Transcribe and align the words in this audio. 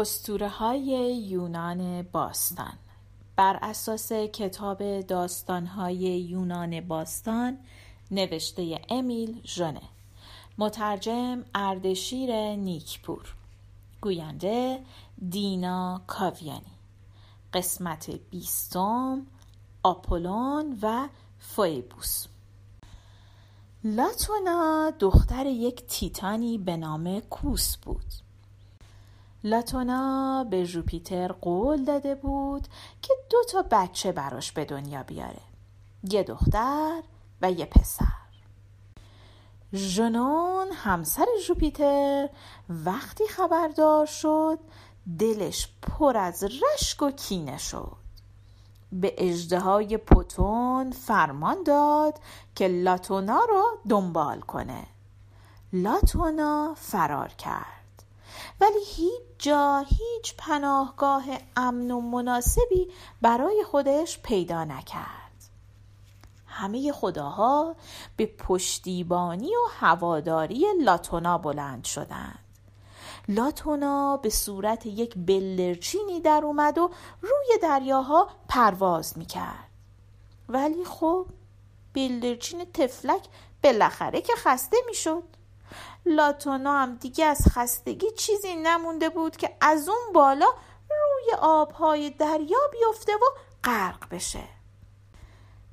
اسطوره 0.00 0.48
های 0.48 1.16
یونان 1.16 2.02
باستان. 2.02 2.72
بر 3.36 3.58
اساس 3.62 4.12
کتاب 4.12 5.00
داستان 5.00 5.66
های 5.66 6.20
یونان 6.20 6.80
باستان 6.80 7.58
نوشته 8.10 8.80
امیل 8.88 9.40
ژنه 9.44 9.82
مترجم 10.58 11.44
اردشیر 11.54 12.56
نیکپور. 12.56 13.34
گوینده 14.00 14.84
دینا 15.30 16.00
کاویانی. 16.06 16.76
قسمت 17.52 18.10
بیستم 18.10 19.26
آپولون 19.82 20.78
و 20.82 21.08
فویبوس. 21.38 22.26
لاتونا 23.84 24.92
دختر 24.98 25.46
یک 25.46 25.86
تیتانی 25.86 26.58
به 26.58 26.76
نام 26.76 27.20
کوس 27.20 27.76
بود. 27.76 28.27
لاتونا 29.44 30.46
به 30.50 30.64
ژوپیتر 30.64 31.32
قول 31.32 31.84
داده 31.84 32.14
بود 32.14 32.68
که 33.02 33.14
دو 33.30 33.38
تا 33.52 33.64
بچه 33.70 34.12
براش 34.12 34.52
به 34.52 34.64
دنیا 34.64 35.02
بیاره. 35.02 35.40
یه 36.10 36.22
دختر 36.22 37.02
و 37.42 37.52
یه 37.52 37.66
پسر. 37.66 38.04
ژنون 39.72 40.66
همسر 40.72 41.26
ژوپیتر 41.46 42.28
وقتی 42.68 43.28
خبردار 43.28 44.06
شد 44.06 44.58
دلش 45.18 45.68
پر 45.82 46.16
از 46.16 46.44
رشک 46.44 47.02
و 47.02 47.10
کینه 47.10 47.58
شد. 47.58 47.96
به 48.92 49.14
اژدهای 49.18 49.96
پوتون 49.96 50.90
فرمان 50.90 51.62
داد 51.62 52.20
که 52.54 52.68
لاتونا 52.68 53.40
رو 53.48 53.64
دنبال 53.88 54.40
کنه. 54.40 54.86
لاتونا 55.72 56.74
فرار 56.76 57.28
کرد. 57.28 57.77
ولی 58.60 58.84
هیچ 58.86 59.22
جا 59.38 59.84
هیچ 59.88 60.34
پناهگاه 60.38 61.24
امن 61.56 61.90
و 61.90 62.00
مناسبی 62.00 62.88
برای 63.22 63.64
خودش 63.64 64.18
پیدا 64.22 64.64
نکرد. 64.64 65.48
همه 66.46 66.92
خداها 66.92 67.76
به 68.16 68.26
پشتیبانی 68.26 69.48
و 69.48 69.68
هواداری 69.80 70.66
لاتونا 70.80 71.38
بلند 71.38 71.84
شدند. 71.84 72.38
لاتونا 73.28 74.16
به 74.16 74.30
صورت 74.30 74.86
یک 74.86 75.14
بلدرچینی 75.14 76.20
در 76.20 76.40
اومد 76.44 76.78
و 76.78 76.90
روی 77.22 77.58
دریاها 77.62 78.28
پرواز 78.48 79.18
می‌کرد. 79.18 79.68
ولی 80.48 80.84
خب 80.84 81.26
بلدرچین 81.94 82.64
تفلک 82.64 83.22
بالاخره 83.64 84.20
که 84.20 84.32
خسته 84.36 84.76
می‌شد. 84.86 85.37
لاتونا 86.08 86.78
هم 86.78 86.94
دیگه 86.94 87.24
از 87.24 87.48
خستگی 87.48 88.10
چیزی 88.10 88.54
نمونده 88.56 89.08
بود 89.08 89.36
که 89.36 89.50
از 89.60 89.88
اون 89.88 90.12
بالا 90.14 90.46
روی 90.90 91.38
آبهای 91.40 92.10
دریا 92.10 92.58
بیفته 92.72 93.12
و 93.14 93.24
غرق 93.64 94.08
بشه. 94.10 94.44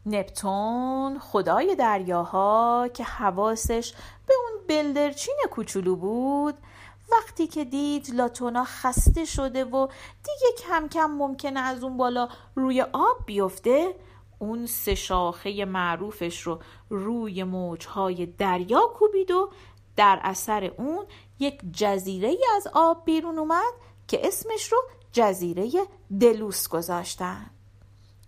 نپتون 0.05 1.19
خدای 1.19 1.75
دریاها 1.75 2.87
که 2.93 3.03
حواسش 3.03 3.93
به 4.27 4.33
اون 4.33 4.61
بلدرچین 4.67 5.35
کوچولو 5.51 5.95
بود 5.95 6.55
وقتی 7.11 7.47
که 7.47 7.65
دید 7.65 8.09
لاتونا 8.13 8.63
خسته 8.63 9.25
شده 9.25 9.65
و 9.65 9.87
دیگه 10.23 10.67
کم 10.67 10.87
کم 10.87 11.05
ممکنه 11.05 11.59
از 11.59 11.83
اون 11.83 11.97
بالا 11.97 12.29
روی 12.55 12.81
آب 12.81 13.25
بیفته 13.25 13.95
اون 14.39 14.65
سه 14.65 14.95
شاخه 14.95 15.65
معروفش 15.65 16.41
رو 16.41 16.59
روی 16.89 17.43
موجهای 17.43 18.25
دریا 18.25 18.81
کوبید 18.95 19.31
و 19.31 19.49
در 19.95 20.19
اثر 20.23 20.63
اون 20.63 21.05
یک 21.39 21.61
جزیره 21.71 22.27
ای 22.27 22.45
از 22.55 22.67
آب 22.73 23.05
بیرون 23.05 23.39
اومد 23.39 23.73
که 24.07 24.27
اسمش 24.27 24.71
رو 24.71 24.77
جزیره 25.11 25.71
دلوس 26.19 26.67
گذاشتن. 26.67 27.49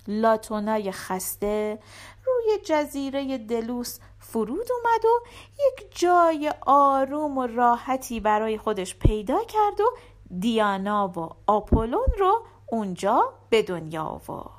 لاتونای 0.07 0.91
خسته 0.91 1.79
روی 2.25 2.57
جزیره 2.65 3.37
دلوس 3.37 3.99
فرود 4.19 4.67
اومد 4.71 5.05
و 5.05 5.27
یک 5.51 5.99
جای 5.99 6.53
آروم 6.65 7.37
و 7.37 7.47
راحتی 7.47 8.19
برای 8.19 8.57
خودش 8.57 8.95
پیدا 8.95 9.43
کرد 9.43 9.81
و 9.81 9.85
دیانا 10.39 11.07
و 11.07 11.29
آپولون 11.47 12.07
رو 12.19 12.45
اونجا 12.71 13.33
به 13.49 13.63
دنیا 13.63 14.03
آورد. 14.03 14.56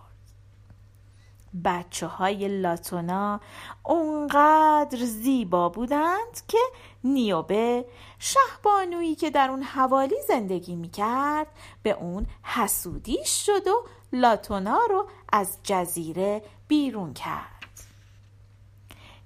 بچه 1.64 2.06
های 2.06 2.60
لاتونا 2.60 3.40
اونقدر 3.84 4.98
زیبا 4.98 5.68
بودند 5.68 6.40
که 6.48 6.58
نیوبه 7.04 7.84
شهبانویی 8.18 9.14
که 9.14 9.30
در 9.30 9.50
اون 9.50 9.62
حوالی 9.62 10.16
زندگی 10.28 10.76
می‌کرد 10.76 11.46
به 11.82 11.90
اون 11.90 12.26
حسودیش 12.42 13.46
شد 13.46 13.66
و 13.66 13.84
لاتونا 14.12 14.80
رو 14.90 15.06
از 15.32 15.58
جزیره 15.62 16.42
بیرون 16.68 17.14
کرد. 17.14 17.58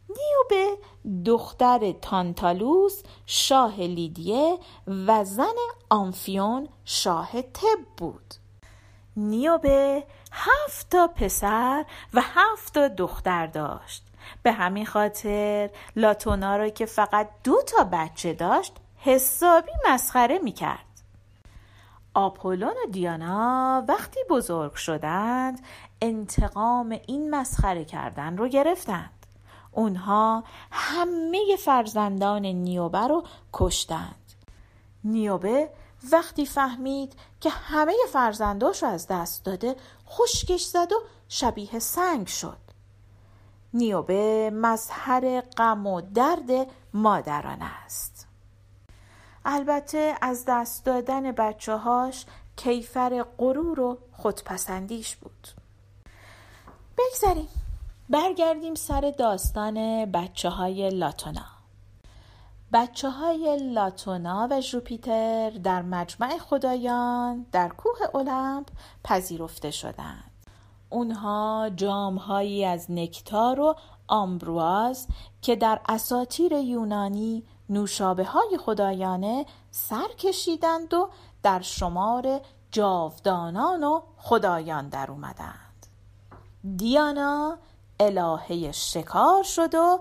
نیوبه 0.09 0.79
دختر 1.25 1.93
تانتالوس 1.93 3.03
شاه 3.27 3.81
لیدیه 3.81 4.59
و 5.07 5.25
زن 5.25 5.55
آنفیون 5.91 6.69
شاه 6.85 7.43
تب 7.43 7.79
بود. 7.97 8.35
نیوبه 9.17 10.05
هفت 10.33 10.91
تا 10.91 11.07
پسر 11.07 11.85
و 12.15 12.21
هفت 12.25 12.75
تا 12.75 12.89
دختر 12.89 13.47
داشت. 13.47 14.05
به 14.43 14.53
همین 14.53 14.87
خاطر 14.87 15.71
لاتونا 15.97 16.57
را 16.57 16.69
که 16.69 16.87
فقط 16.87 17.29
دو 17.45 17.63
تا 17.63 17.89
بچه 17.93 18.33
داشت 18.33 18.73
حسابی 18.99 19.73
مسخره 19.91 20.39
می‌کرد. 20.39 20.85
آپولون 22.15 22.75
و 22.85 22.91
دیانا 22.91 23.85
وقتی 23.89 24.21
بزرگ 24.31 24.75
شدند 24.75 25.61
انتقام 26.01 26.99
این 27.07 27.31
مسخره 27.35 27.85
کردن 27.85 28.37
رو 28.37 28.49
گرفتند. 28.49 29.27
اونها 29.73 30.45
همه 30.71 31.57
فرزندان 31.65 32.47
نیوبه 32.47 32.99
رو 32.99 33.25
کشتند. 33.53 34.33
نیوبه 35.05 35.69
وقتی 36.13 36.47
فهمید 36.47 37.17
که 37.41 37.51
همه 37.51 37.95
فرزنداش 38.13 38.83
از 38.83 39.07
دست 39.07 39.45
داده 39.45 39.77
خشکش 40.09 40.65
زد 40.65 40.93
و 40.93 41.03
شبیه 41.29 41.79
سنگ 41.79 42.27
شد. 42.27 42.59
نیوبه 43.75 44.51
مظهر 44.51 45.41
غم 45.41 45.87
و 45.87 46.01
درد 46.01 46.67
مادران 46.95 47.63
است. 47.63 48.29
البته 49.45 50.15
از 50.21 50.45
دست 50.49 50.85
دادن 50.85 51.33
بچه 51.33 51.77
هاش 51.77 52.27
کیفر 52.57 53.25
غرور 53.39 53.81
و 53.81 53.99
خودپسندیش 54.13 55.17
بود. 55.17 55.49
بگذاریم 56.99 57.49
برگردیم 58.11 58.75
سر 58.75 59.15
داستان 59.19 60.05
بچه 60.05 60.49
های 60.49 60.91
لاتونا. 60.91 61.62
بچه 62.73 63.11
های 63.11 63.57
لاتونا 63.73 64.49
و 64.51 64.61
ژوپیتر 64.61 65.51
در 65.51 65.83
مجمع 65.83 66.39
خدایان 66.39 67.47
در 67.53 67.69
کوه 67.69 68.15
المپ 68.15 68.69
پذیرفته 69.05 69.71
شدند. 69.71 70.31
اونها 70.91 71.71
جامهایی 71.77 72.65
از 72.65 72.91
نکتار 72.91 73.61
و 73.61 73.75
آمبرواز 74.09 75.07
که 75.43 75.57
در 75.57 75.81
اساتیر 75.89 76.53
یونانی 76.53 77.45
نوشابه 77.69 78.25
های 78.25 78.59
خدایانه 78.59 79.47
سر 79.71 80.09
کشیدند 80.19 80.95
و 80.95 81.09
در 81.43 81.61
شمار 81.61 82.41
جاودانان 82.71 83.85
و 83.85 84.01
خدایان 84.17 84.89
در 84.89 85.11
اومدند. 85.11 85.87
دیانا 86.77 87.59
الهه 88.01 88.73
شکار 88.73 89.43
شد 89.43 89.75
و 89.75 89.99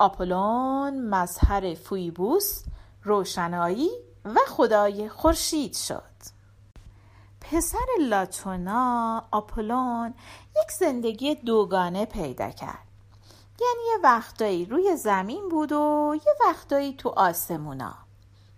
آپولون 0.00 1.08
مظهر 1.08 1.74
فویبوس 1.74 2.62
روشنایی 3.04 3.90
و 4.24 4.38
خدای 4.48 5.08
خورشید 5.08 5.74
شد. 5.74 6.02
پسر 7.40 7.86
لاتونا 8.00 9.24
آپولون 9.30 10.14
یک 10.62 10.70
زندگی 10.78 11.34
دوگانه 11.34 12.04
پیدا 12.04 12.50
کرد. 12.50 12.86
یعنی 13.60 13.88
یه 13.92 13.98
وقتایی 14.02 14.64
روی 14.64 14.96
زمین 14.96 15.48
بود 15.48 15.72
و 15.72 16.14
یه 16.26 16.32
وقتایی 16.46 16.92
تو 16.92 17.08
آسمونا. 17.08 17.94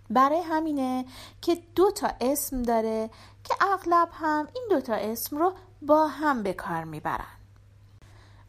برای 0.09 0.41
همینه 0.41 1.05
که 1.41 1.57
دو 1.75 1.91
تا 1.91 2.09
اسم 2.21 2.63
داره 2.63 3.09
که 3.43 3.55
اغلب 3.61 4.09
هم 4.13 4.47
این 4.55 4.67
دو 4.69 4.81
تا 4.81 4.93
اسم 4.93 5.37
رو 5.37 5.53
با 5.81 6.07
هم 6.07 6.43
به 6.43 6.53
کار 6.53 6.83
می‌برن. 6.83 7.42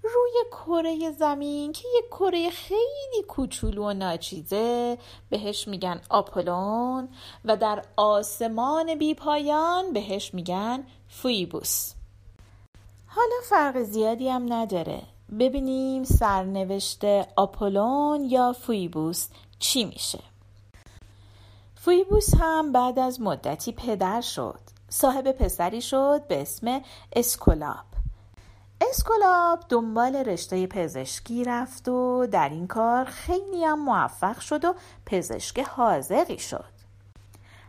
روی 0.05 0.33
کره 0.51 1.11
زمین 1.11 1.73
که 1.73 1.89
یک 1.99 2.05
کره 2.11 2.51
خیلی 2.51 3.23
کوچولو 3.29 3.85
و 3.85 3.93
ناچیزه 3.93 4.99
بهش 5.31 5.69
میگن 5.69 6.01
آپولون 6.11 7.09
و 7.45 7.56
در 7.56 7.85
آسمان 7.97 8.95
بی 8.95 9.15
پایان 9.15 9.93
بهش 9.93 10.35
میگن 10.35 10.85
فویبوس. 11.09 11.93
حالا 13.06 13.37
فرق 13.49 13.83
زیادی 13.83 14.29
هم 14.29 14.53
نداره. 14.53 15.03
ببینیم 15.39 16.05
سرنوشت 16.05 17.05
آپولون 17.37 18.25
یا 18.25 18.53
فویبوس 18.53 19.29
چی 19.59 19.85
میشه. 19.85 20.21
فویبوس 21.75 22.35
هم 22.41 22.73
بعد 22.73 22.99
از 22.99 23.21
مدتی 23.21 23.73
پدر 23.73 24.21
شد. 24.21 24.61
صاحب 24.89 25.33
پسری 25.33 25.81
شد 25.81 26.27
به 26.29 26.43
اسم 26.43 26.81
اسکولاب 27.17 27.94
اسکولاب 28.94 29.64
دنبال 29.69 30.17
رشته 30.17 30.67
پزشکی 30.67 31.44
رفت 31.44 31.88
و 31.88 32.26
در 32.26 32.49
این 32.49 32.67
کار 32.67 33.05
خیلی 33.05 33.64
هم 33.64 33.85
موفق 33.85 34.41
شد 34.41 34.64
و 34.64 34.75
پزشک 35.06 35.58
حاذقی 35.59 36.39
شد 36.38 36.75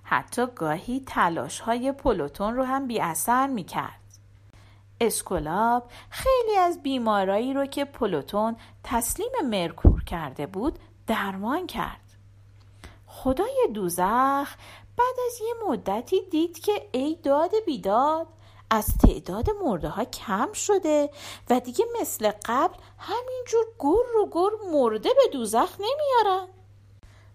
حتی 0.03 0.45
گاهی 0.55 1.03
تلاش 1.07 1.59
های 1.59 1.91
پلوتون 1.91 2.55
رو 2.55 2.63
هم 2.63 2.87
بی 2.87 2.99
اثر 2.99 3.47
می 3.47 3.63
کرد. 3.63 3.99
اسکولاب 5.01 5.89
خیلی 6.09 6.57
از 6.57 6.83
بیمارایی 6.83 7.53
رو 7.53 7.65
که 7.65 7.85
پلوتون 7.85 8.55
تسلیم 8.83 9.31
مرکور 9.49 10.03
کرده 10.03 10.47
بود 10.47 10.79
درمان 11.07 11.67
کرد. 11.67 12.01
خدای 13.07 13.67
دوزخ 13.73 14.55
بعد 14.97 15.15
از 15.27 15.41
یه 15.41 15.69
مدتی 15.69 16.21
دید 16.31 16.59
که 16.59 16.89
ای 16.91 17.17
داد 17.23 17.51
بیداد 17.65 18.27
از 18.69 18.85
تعداد 19.01 19.45
مرده 19.63 19.89
ها 19.89 20.03
کم 20.03 20.53
شده 20.53 21.09
و 21.49 21.59
دیگه 21.59 21.85
مثل 22.01 22.31
قبل 22.45 22.75
همینجور 22.97 23.65
گر 23.79 24.17
و 24.17 24.29
گر 24.31 24.71
مرده 24.71 25.09
به 25.09 25.27
دوزخ 25.33 25.69
نمیارن. 25.79 26.47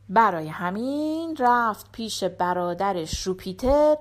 برای 0.08 0.48
همین 0.48 1.36
رفت 1.36 1.92
پیش 1.92 2.24
برادرش 2.24 3.26
روپیتر 3.26 3.96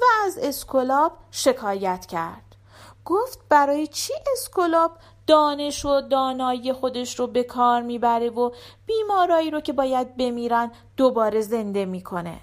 و 0.00 0.04
از 0.24 0.38
اسکولاب 0.38 1.12
شکایت 1.30 2.06
کرد. 2.06 2.56
گفت 3.04 3.38
برای 3.48 3.86
چی 3.86 4.12
اسکولاب 4.32 4.92
دانش 5.26 5.84
و 5.84 6.00
دانایی 6.00 6.72
خودش 6.72 7.18
رو 7.18 7.26
به 7.26 7.42
کار 7.42 7.82
می‌بره 7.82 8.30
و 8.30 8.50
بیمارایی 8.86 9.50
رو 9.50 9.60
که 9.60 9.72
باید 9.72 10.16
بمیرن 10.16 10.72
دوباره 10.96 11.40
زنده 11.40 11.84
می‌کنه؟ 11.84 12.40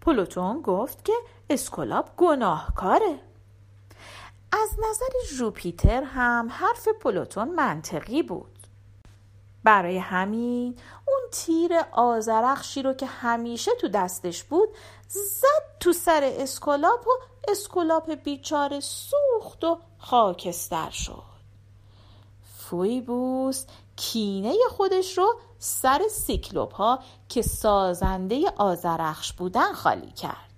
پلوتون 0.00 0.62
گفت 0.62 1.04
که 1.04 1.12
اسکولاب 1.50 2.08
گناهکاره. 2.16 3.20
از 4.62 4.70
نظر 4.90 5.36
جوپیتر 5.38 6.02
هم 6.02 6.48
حرف 6.50 6.88
پلوتون 6.88 7.48
منطقی 7.48 8.22
بود. 8.22 8.58
برای 9.64 9.98
همین 9.98 10.76
اون 11.08 11.20
تیر 11.32 11.72
آذرخشی 11.92 12.82
رو 12.82 12.92
که 12.92 13.06
همیشه 13.06 13.70
تو 13.80 13.88
دستش 13.88 14.44
بود 14.44 14.68
زد 15.08 15.78
تو 15.80 15.92
سر 15.92 16.34
اسکولاب 16.38 17.06
و 17.06 17.10
اسکولاب 17.48 18.14
بیچاره 18.14 18.80
سوخت 18.80 19.64
و 19.64 19.78
خاکستر 19.98 20.90
شد. 20.90 21.34
فویبوس 22.56 23.64
کینه 23.96 24.54
خودش 24.70 25.18
رو 25.18 25.34
سر 25.58 26.02
سیکلوپ 26.10 26.74
ها 26.74 26.98
که 27.28 27.42
سازنده 27.42 28.52
آذرخش 28.56 29.32
بودن 29.32 29.72
خالی 29.72 30.10
کرد. 30.10 30.54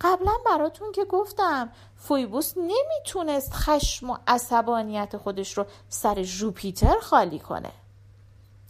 قبلا 0.00 0.32
براتون 0.46 0.92
که 0.92 1.04
گفتم 1.04 1.72
فویبوس 1.96 2.52
نمی‌تونست 2.56 3.52
خشم 3.52 4.10
و 4.10 4.16
عصبانیت 4.26 5.16
خودش 5.16 5.58
رو 5.58 5.66
سر 5.88 6.22
جوپیتر 6.22 6.98
خالی 7.02 7.38
کنه. 7.38 7.72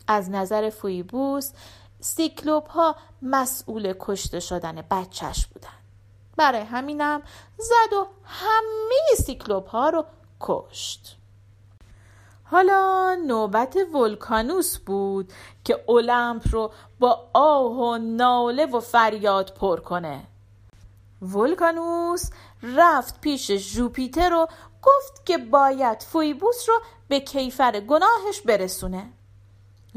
از 0.09 0.31
نظر 0.31 0.71
فویبوس 0.71 1.53
سیکلوپ 2.01 2.71
ها 2.71 2.97
مسئول 3.23 3.95
کشته 4.01 4.41
شدن 4.41 4.83
بچهش 4.91 5.47
بودن. 5.47 5.69
برای 6.37 6.61
همینم 6.61 7.23
زد 7.59 7.93
و 7.93 8.07
همه 8.25 9.17
سیکلوپ 9.17 9.69
ها 9.69 9.89
رو 9.89 10.05
کشت. 10.41 11.17
حالا 12.45 13.15
نوبت 13.27 13.77
ولکانوس 13.95 14.79
بود 14.79 15.33
که 15.65 15.85
اولمپ 15.87 16.43
رو 16.51 16.73
با 16.99 17.31
آه 17.33 17.73
و 17.73 17.99
ناله 17.99 18.67
و 18.67 18.81
فریاد 18.81 19.55
پر 19.55 19.81
کنه. 19.81 20.27
ولکانوس 21.23 22.31
رفت 22.63 23.21
پیش 23.21 23.51
جوپیتر 23.51 24.35
و 24.35 24.47
گفت 24.83 25.27
که 25.27 25.39
باید 25.39 26.03
فویبوس 26.03 26.69
رو 26.69 26.81
به 27.09 27.21
کیفر 27.21 27.81
گناهش 27.81 28.41
برسونه. 28.41 29.13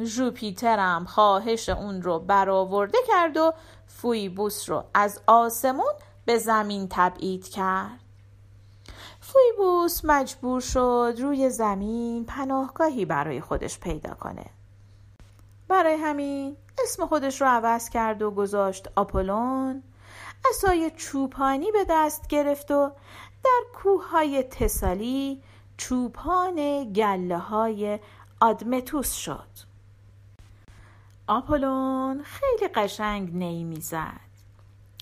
جوپیترم 0.03 1.05
خواهش 1.05 1.69
اون 1.69 2.01
رو 2.01 2.19
برآورده 2.19 2.97
کرد 3.07 3.37
و 3.37 3.53
فویبوس 3.87 4.69
رو 4.69 4.83
از 4.93 5.21
آسمون 5.27 5.93
به 6.25 6.37
زمین 6.37 6.87
تبعید 6.89 7.47
کرد. 7.47 7.99
فویبوس 9.19 10.01
مجبور 10.03 10.61
شد 10.61 11.15
روی 11.19 11.49
زمین 11.49 12.25
پناهگاهی 12.25 13.05
برای 13.05 13.41
خودش 13.41 13.79
پیدا 13.79 14.13
کنه. 14.13 14.45
برای 15.67 15.93
همین 15.95 16.57
اسم 16.83 17.05
خودش 17.05 17.41
رو 17.41 17.47
عوض 17.47 17.89
کرد 17.89 18.21
و 18.21 18.31
گذاشت 18.31 18.87
آپولون 18.95 19.83
اسای 20.49 20.91
چوپانی 20.91 21.71
به 21.71 21.85
دست 21.89 22.27
گرفت 22.27 22.71
و 22.71 22.91
در 23.43 23.61
کوههای 23.75 24.43
تسالی 24.43 25.41
چوپان 25.77 26.83
گله 26.93 27.37
های 27.37 27.99
آدمتوس 28.39 29.13
شد. 29.13 29.49
آپولون 31.27 32.23
خیلی 32.23 32.67
قشنگ 32.75 33.35
نی 33.35 33.63
می‌زد. 33.63 34.29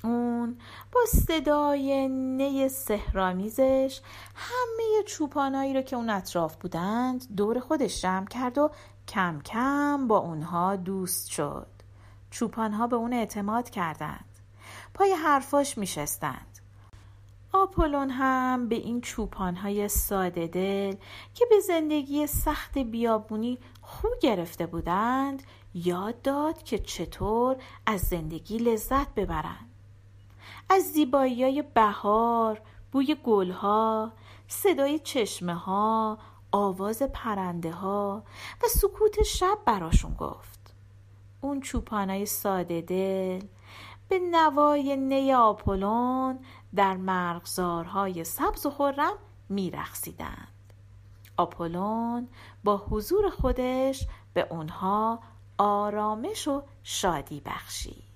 اون 0.04 0.57
با 0.92 1.01
صدای 1.28 2.07
نی 2.07 2.69
سهرامیزش 2.69 4.01
همه 4.36 5.04
چوپانایی 5.06 5.74
رو 5.74 5.81
که 5.81 5.95
اون 5.95 6.10
اطراف 6.10 6.56
بودند 6.56 7.36
دور 7.36 7.60
خودش 7.60 8.01
جمع 8.01 8.25
کرد 8.25 8.57
و 8.57 8.72
کم 9.07 9.42
کم 9.42 10.07
با 10.07 10.18
اونها 10.18 10.75
دوست 10.75 11.28
شد. 11.28 11.68
چوپانها 12.31 12.88
به 12.88 12.95
اون 12.95 13.13
اعتماد 13.13 13.69
کردند. 13.69 14.37
پای 14.97 15.13
حرفاش 15.13 15.77
میشستند. 15.77 16.59
آپولون 17.53 18.09
هم 18.09 18.67
به 18.67 18.75
این 18.75 19.01
چوپانهای 19.01 19.88
ساده 19.88 20.47
دل 20.47 20.95
که 21.33 21.45
به 21.49 21.59
زندگی 21.59 22.27
سخت 22.27 22.77
بیابونی 22.77 23.57
خو 23.81 24.07
گرفته 24.21 24.65
بودند 24.65 25.44
یاد 25.73 26.21
داد 26.21 26.63
که 26.63 26.79
چطور 26.79 27.55
از 27.85 28.01
زندگی 28.01 28.57
لذت 28.57 29.13
ببرند. 29.15 29.71
از 30.69 30.83
زیبایی 30.83 31.43
های 31.43 31.63
بهار 31.73 32.61
بوی 32.91 33.15
گلها 33.23 34.11
صدای 34.47 35.00
چشمه 35.00 35.53
ها 35.53 36.17
آواز 36.51 37.01
پرنده 37.01 37.72
ها 37.72 38.24
و 38.63 38.67
سکوت 38.67 39.24
شب 39.24 39.57
براشون 39.65 40.13
گفت. 40.13 40.75
اون 41.41 41.62
چوپانای 41.62 42.25
ساده 42.25 42.81
دل 42.81 43.41
به 44.09 44.19
نوای 44.19 44.95
نی 44.95 45.33
آپولون 45.33 46.39
در 46.75 46.97
مرغزارهای 46.97 48.23
سبز 48.23 48.65
و 48.65 48.69
خورم 48.69 49.13
میرقصیدند. 49.49 50.73
آپولون 51.37 52.27
با 52.63 52.77
حضور 52.77 53.29
خودش 53.29 54.07
به 54.33 54.47
اونها 54.49 55.19
آرامش 55.57 56.47
و 56.47 56.63
شادی 56.83 57.41
بخشید. 57.45 58.06